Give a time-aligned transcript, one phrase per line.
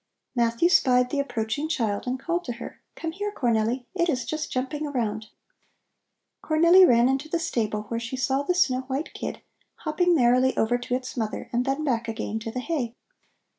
[0.35, 3.85] Matthew spied the approaching child and called to her: "Come here, Cornelli!
[3.93, 5.27] It is just jumping around."
[6.43, 9.43] Cornelli ran into the stable, where she saw the snow white kid,
[9.75, 12.95] hopping merrily over to its mother and then back again to the hay.